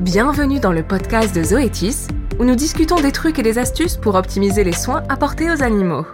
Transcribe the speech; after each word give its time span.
Bienvenue 0.00 0.60
dans 0.60 0.72
le 0.72 0.82
podcast 0.82 1.36
de 1.36 1.42
Zoétis, 1.42 2.08
où 2.38 2.44
nous 2.44 2.54
discutons 2.54 2.96
des 2.96 3.12
trucs 3.12 3.38
et 3.38 3.42
des 3.42 3.58
astuces 3.58 3.98
pour 3.98 4.14
optimiser 4.14 4.64
les 4.64 4.72
soins 4.72 5.02
apportés 5.10 5.50
aux 5.50 5.62
animaux. 5.62 6.06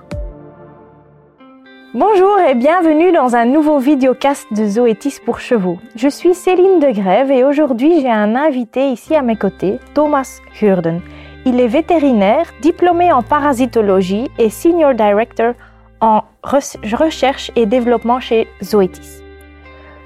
Bonjour 1.95 2.37
et 2.41 2.57
bienvenue 2.57 3.13
dans 3.13 3.37
un 3.37 3.45
nouveau 3.45 3.79
videocast 3.79 4.49
de 4.51 4.67
Zoétis 4.67 5.21
pour 5.25 5.39
chevaux. 5.39 5.79
Je 5.95 6.09
suis 6.09 6.35
Céline 6.35 6.81
Degrève 6.81 7.31
et 7.31 7.45
aujourd'hui 7.45 8.01
j'ai 8.01 8.11
un 8.11 8.35
invité 8.35 8.91
ici 8.91 9.15
à 9.15 9.23
mes 9.23 9.37
côtés, 9.37 9.79
Thomas 9.95 10.41
Hurden. 10.61 11.01
Il 11.45 11.61
est 11.61 11.69
vétérinaire, 11.69 12.53
diplômé 12.63 13.13
en 13.13 13.23
parasitologie 13.23 14.29
et 14.37 14.51
senior 14.51 14.95
director 14.95 15.55
en 16.01 16.25
recherche 16.43 17.53
et 17.55 17.67
développement 17.67 18.19
chez 18.19 18.49
Zoetis. 18.65 19.23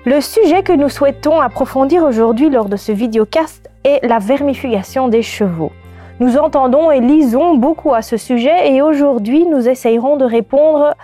Le 0.06 0.20
sujet 0.20 0.62
que 0.62 0.72
nous 0.72 0.88
souhaitons 0.88 1.40
approfondir 1.40 2.04
aujourd'hui 2.04 2.48
lors 2.50 2.70
de 2.70 2.76
ce 2.76 2.90
videocast 2.90 3.69
est 3.84 4.04
la 4.06 4.18
vermifugation 4.18 5.08
des 5.08 5.22
chevaux. 5.22 5.72
Nous 6.20 6.36
entendons 6.36 6.90
et 6.90 7.00
lisons 7.00 7.54
beaucoup 7.56 7.94
à 7.94 8.02
ce 8.02 8.16
sujet 8.16 8.72
et 8.72 8.82
aujourd'hui 8.82 9.46
nous 9.46 9.68
essayerons 9.68 10.16
de 10.16 10.24
répondre 10.24 10.94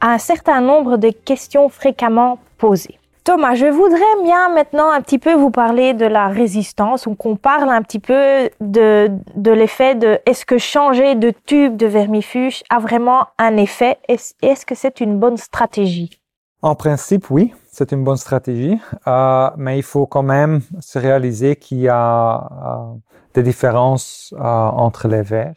à 0.00 0.12
un 0.12 0.18
certain 0.18 0.60
nombre 0.60 0.96
de 0.96 1.10
questions 1.10 1.68
fréquemment 1.68 2.38
posées. 2.58 2.98
Thomas, 3.24 3.54
je 3.54 3.66
voudrais 3.66 4.22
bien 4.24 4.48
maintenant 4.48 4.90
un 4.90 5.00
petit 5.00 5.20
peu 5.20 5.32
vous 5.34 5.50
parler 5.50 5.94
de 5.94 6.06
la 6.06 6.26
résistance, 6.26 7.06
ou 7.06 7.14
qu'on 7.14 7.36
parle 7.36 7.70
un 7.70 7.80
petit 7.82 8.00
peu 8.00 8.50
de, 8.60 9.10
de 9.36 9.50
l'effet 9.52 9.94
de 9.94 10.18
est-ce 10.26 10.44
que 10.44 10.58
changer 10.58 11.14
de 11.14 11.32
tube 11.46 11.76
de 11.76 11.86
vermifuge 11.86 12.64
a 12.68 12.80
vraiment 12.80 13.26
un 13.38 13.56
effet? 13.58 13.98
Est-ce 14.08 14.66
que 14.66 14.74
c'est 14.74 15.00
une 15.00 15.18
bonne 15.20 15.36
stratégie? 15.36 16.21
En 16.62 16.74
principe, 16.74 17.30
oui 17.30 17.52
c'est 17.72 17.90
une 17.90 18.04
bonne 18.04 18.18
stratégie, 18.18 18.78
euh, 19.08 19.50
mais 19.56 19.78
il 19.78 19.82
faut 19.82 20.06
quand 20.06 20.22
même 20.22 20.60
se 20.80 20.98
réaliser 20.98 21.56
qu'il 21.56 21.80
y 21.80 21.88
a 21.88 22.36
euh, 22.36 22.98
des 23.32 23.42
différences 23.42 24.34
euh, 24.36 24.42
entre 24.42 25.08
les 25.08 25.22
vers. 25.22 25.54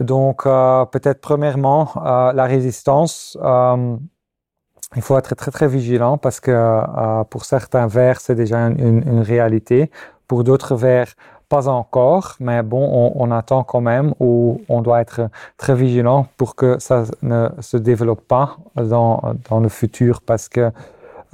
Donc, 0.00 0.42
peut-être 0.44 1.20
premièrement, 1.20 1.92
la 1.94 2.44
résistance, 2.46 3.38
il 3.40 5.02
faut 5.02 5.16
être 5.16 5.36
très 5.36 5.52
très 5.52 5.68
vigilant 5.68 6.18
parce 6.18 6.40
que 6.40 7.24
pour 7.26 7.44
certains 7.44 7.86
vers, 7.86 8.20
c'est 8.20 8.34
déjà 8.34 8.58
une, 8.58 9.04
une, 9.06 9.20
réalité. 9.20 9.92
Pour 10.26 10.42
d'autres 10.42 10.74
vers, 10.74 11.12
pas 11.52 11.68
encore, 11.68 12.36
mais 12.40 12.62
bon, 12.62 13.12
on, 13.14 13.30
attend 13.30 13.62
quand 13.62 13.82
même 13.82 14.14
ou 14.20 14.62
on 14.70 14.80
doit 14.80 15.02
être 15.02 15.28
très 15.58 15.74
vigilant 15.74 16.26
pour 16.38 16.54
que 16.54 16.78
ça 16.78 17.04
ne 17.20 17.50
se 17.60 17.76
développe 17.76 18.22
pas 18.26 18.56
dans, 18.74 19.20
dans 19.50 19.60
le 19.60 19.68
futur 19.68 20.22
parce 20.22 20.48
que 20.48 20.70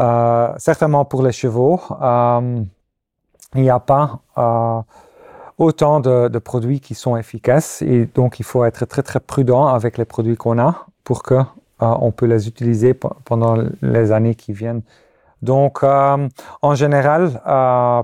euh, 0.00 0.52
certainement 0.56 1.04
pour 1.04 1.22
les 1.22 1.30
chevaux, 1.30 1.80
euh, 2.02 2.60
il 3.54 3.62
n'y 3.62 3.70
a 3.70 3.78
pas 3.78 4.18
euh, 4.38 4.80
autant 5.56 6.00
de, 6.00 6.26
de, 6.26 6.38
produits 6.40 6.80
qui 6.80 6.96
sont 6.96 7.16
efficaces 7.16 7.80
et 7.82 8.06
donc 8.12 8.40
il 8.40 8.44
faut 8.44 8.64
être 8.64 8.86
très 8.86 9.04
très 9.04 9.20
prudent 9.20 9.68
avec 9.68 9.98
les 9.98 10.04
produits 10.04 10.36
qu'on 10.36 10.58
a 10.58 10.86
pour 11.04 11.22
que 11.22 11.38
on 11.78 12.10
peut 12.10 12.26
les 12.26 12.48
utiliser 12.48 12.92
pendant 12.92 13.54
les 13.82 14.10
années 14.10 14.34
qui 14.34 14.52
viennent. 14.52 14.82
Donc, 15.42 15.82
en 15.84 16.74
général, 16.74 17.40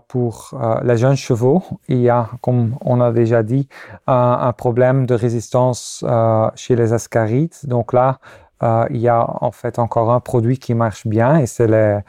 pour 0.08 0.54
les 0.82 0.96
jeunes 0.96 1.16
chevaux, 1.16 1.62
il 1.88 2.00
y 2.00 2.08
a, 2.08 2.28
comme 2.40 2.76
on 2.80 3.00
a 3.00 3.12
déjà 3.12 3.42
dit, 3.42 3.68
un, 4.06 4.52
problème 4.52 5.06
de 5.06 5.14
résistance 5.14 6.04
chez 6.54 6.76
les 6.76 6.92
ascarides. 6.92 7.54
Donc 7.64 7.92
là, 7.92 8.18
euh, 8.62 8.86
il 8.90 8.98
y 8.98 9.08
a 9.08 9.26
en 9.42 9.50
fait 9.50 9.78
encore 9.78 10.10
un 10.12 10.20
produit 10.20 10.58
qui 10.58 10.74
marche 10.74 11.06
bien 11.06 11.38
et 11.38 11.46
c'est 11.46 11.66
le, 11.66 12.00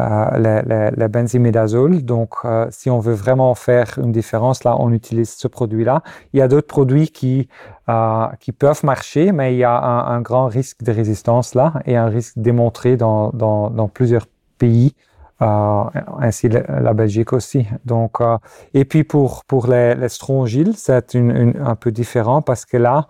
euh, 0.00 1.08
benzimidazole. 1.08 2.02
Donc, 2.02 2.34
euh, 2.44 2.66
si 2.70 2.90
on 2.90 3.00
veut 3.00 3.14
vraiment 3.14 3.54
faire 3.54 3.98
une 4.02 4.12
différence, 4.12 4.64
là, 4.64 4.76
on 4.80 4.92
utilise 4.92 5.30
ce 5.30 5.46
produit-là. 5.46 6.02
Il 6.32 6.40
y 6.40 6.42
a 6.42 6.48
d'autres 6.48 6.66
produits 6.66 7.08
qui, 7.08 7.48
qui 8.40 8.52
peuvent 8.52 8.84
marcher, 8.84 9.32
mais 9.32 9.54
il 9.54 9.58
y 9.58 9.64
a 9.64 9.76
un, 9.78 10.20
grand 10.20 10.46
risque 10.46 10.82
de 10.82 10.92
résistance 10.92 11.54
là 11.54 11.74
et 11.86 11.96
un 11.96 12.06
risque 12.06 12.34
démontré 12.36 12.96
dans, 12.96 13.30
dans, 13.30 13.68
dans 13.70 13.88
plusieurs 13.88 14.26
pays. 14.64 14.94
Euh, 15.42 15.84
ainsi 16.20 16.50
la, 16.50 16.92
Belgique 16.92 17.32
aussi. 17.32 17.66
Donc, 17.86 18.18
et 18.74 18.84
puis 18.84 19.04
pour 19.04 19.44
pour 19.46 19.68
les, 19.68 19.94
les 19.94 20.10
c'est 20.76 21.14
un 21.16 21.76
peu 21.76 21.90
différent 21.90 22.42
parce 22.42 22.66
que 22.66 22.76
là, 22.76 23.06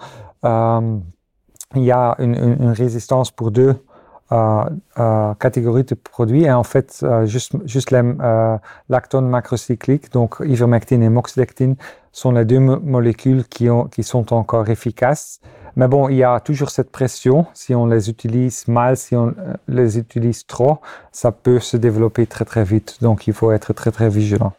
il 1.77 1.83
y 1.83 1.93
a 1.93 2.17
une, 2.19 2.71
résistance 2.71 3.31
pour 3.31 3.51
deux 3.51 3.69
euh, 3.69 3.75
euh, 3.75 3.90
catégories 4.31 5.85
de 5.85 5.95
produits 5.95 6.45
et 6.45 6.53
en 6.53 6.63
fait 6.63 7.01
euh, 7.03 7.27
juste, 7.27 7.53
juste 7.65 7.91
les 7.91 8.01
euh, 8.01 8.57
lactones 8.89 9.29
macrocycliques, 9.29 10.13
donc 10.13 10.37
ivermectine 10.45 11.03
et 11.03 11.09
moxidectine, 11.09 11.77
sont 12.13 12.33
les 12.33 12.45
deux 12.45 12.59
molécules 12.59 13.45
qui, 13.45 13.69
ont, 13.69 13.85
qui 13.85 14.03
sont 14.03 14.33
encore 14.33 14.69
efficaces. 14.69 15.41
Mais 15.77 15.89
bon, 15.89 16.09
il 16.09 16.17
y 16.17 16.25
a 16.25 16.41
toujours 16.41 16.71
cette 16.71 16.91
pression. 16.91 17.47
Si 17.55 17.75
on 17.75 17.87
les 17.87 18.11
utilise 18.11 18.67
mal, 18.67 18.97
si 18.97 19.15
on 19.17 19.29
euh, 19.29 19.55
les 19.69 19.99
utilise 19.99 20.47
trop, 20.47 20.79
ça 21.13 21.33
peut 21.33 21.61
se 21.61 21.77
développer 21.77 22.27
très 22.27 22.45
très 22.45 22.65
vite. 22.65 22.99
Donc 23.01 23.27
il 23.27 23.33
faut 23.33 23.53
être 23.53 23.73
très 23.73 23.91
très 23.91 24.09
vigilant. 24.09 24.53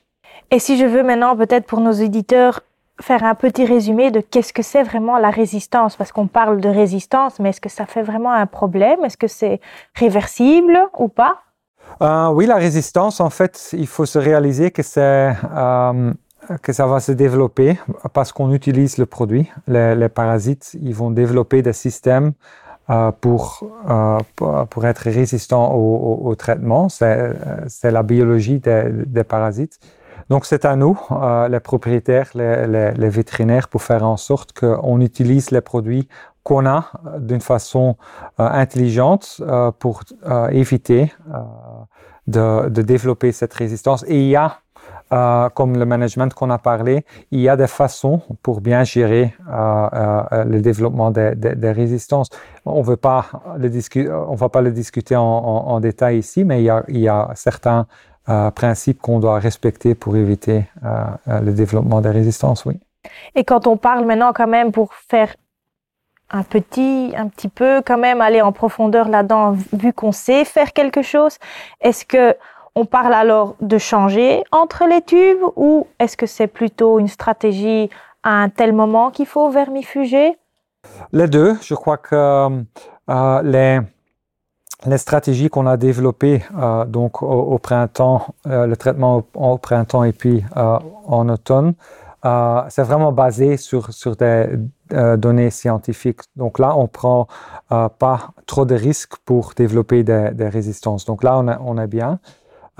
Et 0.52 0.60
si 0.60 0.78
je 0.78 0.86
veux 0.86 1.04
maintenant 1.04 1.36
peut-être 1.38 1.66
pour 1.66 1.80
nos 1.80 1.94
éditeurs 1.94 2.62
faire 3.02 3.24
un 3.24 3.36
petit 3.36 3.66
résumé 3.66 4.12
de 4.12 4.22
qu'est-ce 4.22 4.54
que 4.54 4.62
c'est 4.62 4.84
vraiment 4.84 5.18
la 5.18 5.30
résistance 5.30 5.96
Parce 5.96 6.12
qu'on 6.12 6.28
parle 6.28 6.62
de 6.62 6.70
résistance, 6.70 7.40
mais 7.40 7.50
est-ce 7.50 7.62
que 7.62 7.70
ça 7.70 7.86
fait 7.86 8.04
vraiment 8.04 8.32
un 8.32 8.46
problème? 8.46 9.04
Est-ce 9.04 9.18
que 9.18 9.28
c'est 9.28 9.60
réversible 9.96 10.80
ou 10.98 11.08
pas? 11.08 11.40
Euh, 12.02 12.30
Oui, 12.30 12.46
la 12.46 12.56
résistance, 12.56 13.20
en 13.20 13.30
fait, 13.30 13.70
il 13.74 13.88
faut 13.88 14.06
se 14.06 14.20
réaliser 14.20 14.72
que 14.72 14.84
c'est 14.84 15.34
euh, 15.54 16.14
que 16.62 16.74
ça 16.74 16.88
va 16.88 17.00
se 17.00 17.12
développer 17.12 17.78
parce 18.14 18.32
qu'on 18.32 18.52
utilise 18.54 18.98
le 18.98 19.06
produit. 19.06 19.52
Les, 19.68 20.10
parasites, 20.10 20.76
ils 20.82 20.96
vont 20.96 21.12
développer 21.12 21.62
des 21.62 21.74
systèmes 21.74 22.34
euh, 22.90 23.12
pour, 23.12 23.64
pour 24.70 24.86
être 24.86 25.00
résistants 25.00 25.74
au, 25.74 25.96
au, 26.26 26.30
au 26.30 26.36
traitement. 26.36 26.90
C'est 26.90 27.92
la 27.92 28.04
biologie 28.04 28.60
des 28.60 29.24
parasites. 29.24 29.80
Donc 30.30 30.46
c'est 30.46 30.66
à 30.66 30.76
nous, 30.76 31.00
euh, 31.12 31.48
les 31.48 31.60
propriétaires, 31.60 32.30
les, 32.36 33.10
vétérinaires, 33.10 33.68
pour 33.68 33.82
faire 33.82 34.04
en 34.04 34.18
sorte 34.18 34.54
qu'on 34.58 35.02
utilise 35.02 35.52
les 35.52 35.62
produits 35.62 36.08
qu'on 36.44 36.66
a 36.66 36.90
d'une 37.20 37.42
façon 37.42 37.98
euh, 38.40 38.48
intelligente 38.50 39.42
euh, 39.42 39.72
pour 39.72 40.02
éviter 40.52 41.14
de, 42.28 42.70
développer 42.70 43.32
cette 43.32 43.54
résistance. 43.54 44.04
Et 44.08 44.22
il 44.22 44.30
y 44.30 44.36
a, 44.36 44.60
comme 45.54 45.78
le 45.78 45.86
management 45.86 46.34
qu'on 46.34 46.50
a 46.50 46.58
parlé, 46.58 47.06
il 47.32 47.42
y 47.42 47.50
a 47.50 47.58
des 47.58 47.68
façons 47.68 48.22
pour 48.42 48.62
bien 48.62 48.84
gérer 48.86 49.36
le 49.48 50.60
développement 50.60 51.12
des, 51.12 51.36
des, 51.36 51.56
des, 51.56 51.72
résistances. 51.72 52.30
On 52.66 52.80
on 52.80 52.82
va 52.82 52.98
pas 52.98 53.26
le 54.62 54.72
discuter 54.72 55.16
en, 55.18 55.80
détail 55.82 56.20
ici, 56.20 56.46
mais 56.46 56.64
il 56.64 57.00
y 57.00 57.08
a 57.10 57.30
certains 57.36 57.88
euh, 58.30 58.52
principe 58.52 59.02
qu'on 59.02 59.20
doit 59.20 59.40
respecter 59.40 59.96
pour 59.96 60.16
éviter 60.16 60.66
euh, 60.84 61.06
euh, 61.28 61.40
le 61.42 61.54
développement 61.54 62.02
des 62.02 62.10
résistances, 62.10 62.66
oui. 62.66 62.80
Et 63.36 63.44
quand 63.44 63.66
on 63.68 63.78
parle 63.78 64.06
maintenant 64.06 64.32
quand 64.34 64.48
même 64.48 64.72
pour 64.72 64.94
faire 64.94 65.36
un 66.30 66.44
petit, 66.44 67.14
un 67.18 67.28
petit 67.28 67.50
peu 67.50 67.82
quand 67.86 67.98
même 67.98 68.22
aller 68.22 68.42
en 68.42 68.52
profondeur 68.52 69.10
là-dedans, 69.10 69.56
vu 69.74 69.92
qu'on 69.92 70.12
sait 70.12 70.46
faire 70.46 70.72
quelque 70.72 71.02
chose, 71.02 71.38
est-ce 71.82 72.06
que 72.06 72.36
on 72.76 72.86
parle 72.86 73.14
alors 73.14 73.56
de 73.60 73.78
changer 73.78 74.44
entre 74.52 74.86
les 74.86 75.02
tubes 75.02 75.44
ou 75.56 75.88
est-ce 76.00 76.16
que 76.16 76.26
c'est 76.26 76.48
plutôt 76.48 77.00
une 77.00 77.10
stratégie 77.10 77.90
à 78.24 78.42
un 78.42 78.50
tel 78.50 78.72
moment 78.72 79.12
qu'il 79.12 79.26
faut 79.26 79.50
vermifuger? 79.50 80.38
Les 81.12 81.28
deux. 81.28 81.58
Je 81.62 81.76
crois 81.76 81.98
que 81.98 82.16
euh, 83.10 83.42
les, 83.44 83.80
les 84.86 84.98
stratégies 84.98 85.50
qu'on 85.50 85.68
a 85.68 85.78
développées 85.78 86.44
euh, 86.58 86.86
donc 86.86 87.22
au, 87.22 87.58
printemps, 87.60 88.34
euh, 88.48 88.66
le 88.66 88.76
traitement 88.76 89.24
au, 89.34 89.58
printemps 89.58 90.04
et 90.04 90.14
puis 90.14 90.44
euh, 90.58 90.80
en 91.06 91.30
automne, 91.30 91.74
c'est 92.70 92.84
vraiment 92.84 93.12
basé 93.12 93.58
sur, 93.58 93.92
sur 93.92 94.16
des 94.16 94.48
données 95.18 95.50
scientifiques. 95.50 96.20
Donc 96.36 96.60
là, 96.60 96.78
on 96.78 96.88
prend 96.88 97.28
pas 97.70 98.30
trop 98.46 98.64
de 98.64 98.76
risques 98.76 99.16
pour 99.26 99.54
développer 99.56 100.04
des, 100.04 100.48
résistances. 100.48 101.06
Donc 101.06 101.24
là, 101.24 101.44
on 101.66 101.78
est 101.80 101.88
bien. 101.88 102.20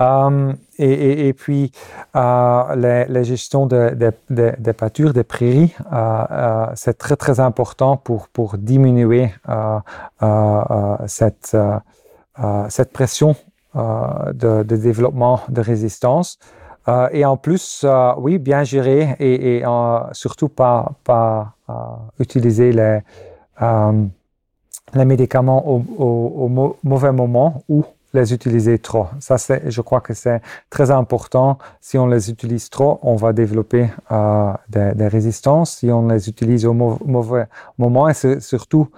Et, 0.00 1.28
et, 1.28 1.32
puis, 1.32 1.70
les, 2.14 3.04
les 3.08 3.24
gestions 3.24 3.66
des 3.66 4.10
de, 4.30 4.72
pâtures, 4.72 5.12
des 5.12 5.22
prairies, 5.22 5.74
c'est 6.74 6.98
très, 6.98 7.16
très 7.16 7.38
important 7.38 7.96
pour, 7.96 8.56
diminuer 8.58 9.32
cette 11.06 11.56
euh, 12.42 12.64
cette 12.70 12.92
pression 12.92 13.36
euh, 13.76 14.32
de, 14.32 14.62
développement 14.62 15.40
de 15.50 15.60
résistance. 15.60 16.38
Euh, 16.88 17.08
et 17.12 17.26
en 17.26 17.36
plus, 17.36 17.84
oui, 18.16 18.38
bien 18.38 18.64
gérer 18.64 19.16
et, 19.20 19.62
surtout 20.12 20.48
pas, 20.48 20.92
pas 21.04 21.54
utiliser 22.18 22.72
les, 22.72 23.00
médicaments 25.04 25.68
au, 25.68 25.82
au, 25.98 26.48
mauvais 26.82 27.12
moment 27.12 27.62
ou 27.68 27.84
les 28.12 28.32
utiliser 28.32 28.78
trop. 28.78 29.06
Ça, 29.20 29.38
c'est, 29.38 29.70
je 29.70 29.80
crois 29.80 30.00
que 30.00 30.14
c'est 30.14 30.40
très 30.70 30.90
important. 30.90 31.58
Si 31.80 31.98
on 31.98 32.06
les 32.06 32.30
utilise 32.30 32.68
trop, 32.70 32.98
on 33.02 33.16
va 33.16 33.32
développer 33.32 33.88
euh, 34.10 34.52
des, 34.68 34.94
des, 34.94 35.08
résistances. 35.08 35.78
Si 35.78 35.90
on 35.90 36.08
les 36.08 36.28
utilise 36.28 36.66
au 36.66 36.74
mauvais 36.74 37.46
moment, 37.78 38.08
et 38.08 38.14
c'est 38.14 38.40
surtout 38.40 38.88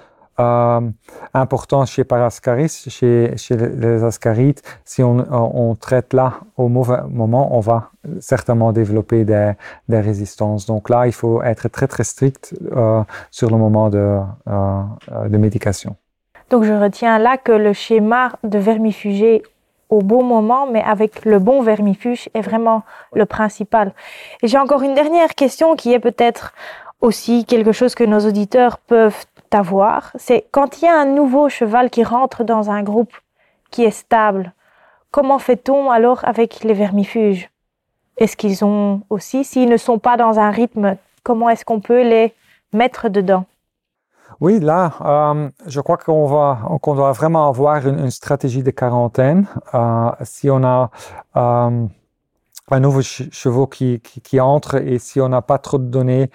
euh, 0.41 0.81
important 1.33 1.87
chez 1.87 2.03
Parascaris, 2.03 2.87
chez, 2.89 3.37
chez 3.37 3.57
les 3.57 4.03
ascarites, 4.03 4.63
si 4.85 5.03
on, 5.03 5.25
on, 5.31 5.77
traite 5.77 6.13
là 6.13 6.41
au 6.57 6.69
mauvais 6.69 7.03
moment, 7.09 7.57
on 7.57 7.61
va 7.61 7.91
certainement 8.19 8.73
développer 8.73 9.25
des, 9.25 9.53
des 9.89 10.01
résistances. 10.01 10.67
Donc 10.67 10.91
là, 10.91 11.07
il 11.07 11.13
faut 11.13 11.41
être 11.43 11.69
très 11.69 11.87
très 11.87 12.03
strict 12.03 12.53
euh, 12.73 13.05
sur 13.31 13.49
le 13.49 13.57
moment 13.59 13.91
de, 13.91 14.19
euh, 14.49 14.83
de 15.29 15.37
médication. 15.39 15.97
Donc 16.51 16.65
je 16.65 16.73
retiens 16.73 17.19
là 17.19 17.37
que 17.37 17.53
le 17.53 17.73
schéma 17.73 18.33
de 18.43 18.59
vermifuger 18.59 19.43
au 19.91 20.01
bon 20.01 20.23
moment, 20.25 20.67
mais 20.67 20.83
avec 20.83 21.25
le 21.25 21.39
bon 21.39 21.63
vermifuge 21.63 22.29
est 22.35 22.41
vraiment 22.41 22.83
le 23.13 23.27
principal. 23.27 23.93
Et 24.43 24.49
j'ai 24.49 24.59
encore 24.59 24.83
une 24.83 24.95
dernière 24.95 25.35
question 25.35 25.77
qui 25.77 25.93
est 25.93 26.01
peut-être 26.01 26.53
aussi 27.01 27.45
quelque 27.45 27.73
chose 27.73 27.95
que 27.95 28.05
nos 28.05 28.21
auditeurs 28.21 28.79
peuvent 28.79 29.25
avoir. 29.53 30.11
C'est 30.17 30.47
quand 30.51 30.81
il 30.81 30.87
y 30.87 30.89
a 30.89 30.99
un 30.99 31.05
nouveau 31.05 31.49
cheval 31.49 31.91
qui 31.91 32.03
rentre 32.03 32.45
dans 32.45 32.71
un 32.71 32.83
groupe 32.83 33.15
qui 33.71 33.85
est 33.85 33.91
stable, 33.91 34.53
comment 35.11 35.39
fait-on 35.39 35.91
alors 35.91 36.25
avec 36.25 36.65
les 36.65 36.75
vermifuges? 36.75 37.49
Est-ce 38.17 38.37
qu'ils 38.37 38.65
ont 38.65 39.03
aussi, 39.11 39.45
s'ils 39.45 39.69
ne 39.69 39.77
sont 39.77 39.99
pas 39.99 40.17
dans 40.17 40.39
un 40.39 40.51
rythme, 40.51 40.97
comment 41.23 41.49
est-ce 41.49 41.65
qu'on 41.65 41.81
peut 41.81 42.03
les 42.03 42.33
mettre 42.73 43.09
dedans? 43.09 43.45
Oui, 44.41 44.61
là, 44.61 44.93
euh, 45.01 45.49
je 45.67 45.81
crois 45.81 45.97
qu'on 45.97 46.27
va, 46.27 46.59
qu'on 46.83 46.95
doit 46.95 47.13
vraiment 47.13 47.49
avoir 47.49 47.87
une, 47.87 48.11
stratégie 48.11 48.63
de 48.63 48.71
quarantaine. 48.71 49.47
Euh, 49.75 50.11
si 50.23 50.51
on 50.51 50.65
a 50.65 50.91
euh, 51.37 51.87
un 52.71 52.81
nouveau 52.81 53.03
cheval 53.03 53.69
qui, 53.69 54.01
qui, 54.01 54.41
entre 54.41 54.77
et 54.77 54.99
si 54.99 55.21
on 55.21 55.29
n'a 55.29 55.43
pas 55.43 55.59
trop 55.59 55.79
de 55.79 55.85
données 55.87 56.31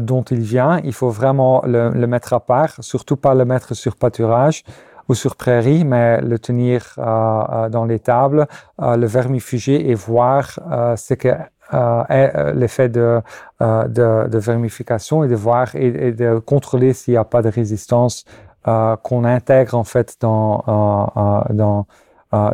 dont 0.00 0.22
il 0.22 0.40
vient, 0.40 0.80
il 0.82 0.92
faut 0.92 1.10
vraiment 1.10 1.62
le, 1.64 1.90
mettre 2.08 2.32
à 2.32 2.40
part, 2.40 2.74
surtout 2.80 3.16
pas 3.16 3.34
le 3.34 3.44
mettre 3.44 3.74
sur 3.74 3.94
pâturage 3.94 4.64
ou 5.08 5.14
sur 5.14 5.36
prairie, 5.36 5.84
mais 5.84 6.20
le 6.20 6.36
tenir 6.40 6.94
dans 6.96 7.84
les 7.88 8.00
tables, 8.00 8.48
le 8.80 9.06
vermifuger 9.06 9.88
et 9.88 9.94
voir 9.94 10.58
ce 10.96 11.14
que 11.14 11.28
euh, 11.74 12.02
euh, 12.10 12.52
l'effet 12.52 12.88
de, 12.88 13.20
euh, 13.60 13.88
de, 13.88 14.28
de, 14.28 14.38
vermification 14.38 15.22
et 15.24 15.28
de 15.28 15.34
voir 15.34 15.74
et, 15.74 15.86
et 15.86 16.12
de 16.12 16.38
contrôler 16.38 16.94
s'il 16.94 17.12
n'y 17.12 17.18
a 17.18 17.24
pas 17.24 17.42
de 17.42 17.50
résistance 17.50 18.24
euh, 18.66 18.96
qu'on 18.96 19.24
intègre 19.24 19.74
en 19.74 19.84
fait 19.84 20.16
dans, 20.20 20.64
euh, 20.66 21.52
dans, 21.52 21.86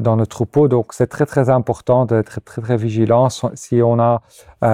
dans 0.00 0.16
le 0.16 0.26
troupeau. 0.26 0.66
Donc 0.69 0.93
c'est 0.93 1.06
très 1.06 1.26
très 1.26 1.49
important 1.49 2.06
d'être 2.06 2.40
très 2.44 2.61
très 2.61 2.76
vigilant. 2.76 3.28
Si 3.55 3.82
on 3.82 3.99
a 4.00 4.20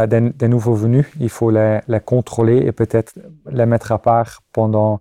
des, 0.07 0.31
des, 0.31 0.49
nouveaux 0.49 0.75
venus, 0.75 1.07
il 1.21 1.31
faut 1.31 1.51
les, 1.51 1.81
les 1.89 2.01
contrôler 2.01 2.59
et 2.59 2.73
peut-être 2.73 3.15
les 3.51 3.67
mettre 3.67 3.93
à 3.93 3.99
part 3.99 4.41
pendant 4.53 5.01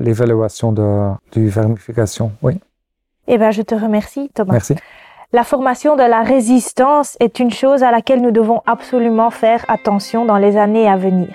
l'évaluation 0.00 0.72
de, 0.72 1.10
du 1.32 1.48
vermification. 1.48 2.32
Oui. 2.42 2.58
Eh 3.28 3.38
ben, 3.38 3.50
je 3.50 3.62
te 3.62 3.74
remercie, 3.74 4.30
Thomas. 4.34 4.52
Merci. 4.52 4.74
La 5.34 5.44
formation 5.44 5.96
de 5.96 6.02
la 6.02 6.20
résistance 6.20 7.16
est 7.18 7.38
une 7.38 7.50
chose 7.50 7.82
à 7.82 7.90
laquelle 7.90 8.20
nous 8.20 8.32
devons 8.32 8.60
absolument 8.66 9.30
faire 9.30 9.64
attention 9.68 10.26
dans 10.26 10.36
les 10.36 10.58
années 10.58 10.86
à 10.86 10.98
venir. 10.98 11.30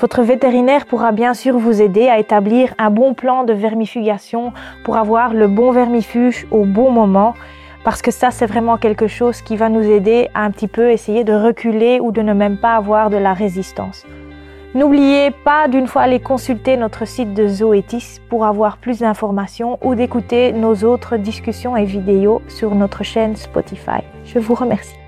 Votre 0.00 0.22
vétérinaire 0.22 0.86
pourra 0.86 1.12
bien 1.12 1.34
sûr 1.34 1.58
vous 1.58 1.82
aider 1.82 2.08
à 2.08 2.18
établir 2.18 2.72
un 2.78 2.88
bon 2.88 3.12
plan 3.12 3.44
de 3.44 3.52
vermifugation 3.52 4.54
pour 4.82 4.96
avoir 4.96 5.34
le 5.34 5.46
bon 5.46 5.72
vermifuge 5.72 6.46
au 6.50 6.64
bon 6.64 6.90
moment, 6.90 7.34
parce 7.84 8.00
que 8.00 8.10
ça 8.10 8.30
c'est 8.30 8.46
vraiment 8.46 8.78
quelque 8.78 9.08
chose 9.08 9.42
qui 9.42 9.56
va 9.56 9.68
nous 9.68 9.82
aider 9.82 10.30
à 10.32 10.44
un 10.44 10.50
petit 10.50 10.68
peu 10.68 10.90
essayer 10.90 11.22
de 11.22 11.34
reculer 11.34 12.00
ou 12.00 12.12
de 12.12 12.22
ne 12.22 12.32
même 12.32 12.56
pas 12.56 12.76
avoir 12.76 13.10
de 13.10 13.18
la 13.18 13.34
résistance. 13.34 14.06
N'oubliez 14.74 15.30
pas 15.30 15.68
d'une 15.68 15.86
fois 15.86 16.02
aller 16.02 16.18
consulter 16.18 16.76
notre 16.76 17.06
site 17.06 17.32
de 17.32 17.46
Zoetis 17.46 18.18
pour 18.28 18.44
avoir 18.44 18.78
plus 18.78 18.98
d'informations 18.98 19.78
ou 19.82 19.94
d'écouter 19.94 20.52
nos 20.52 20.74
autres 20.82 21.16
discussions 21.16 21.76
et 21.76 21.84
vidéos 21.84 22.42
sur 22.48 22.74
notre 22.74 23.04
chaîne 23.04 23.36
Spotify. 23.36 24.02
Je 24.24 24.40
vous 24.40 24.54
remercie. 24.54 25.03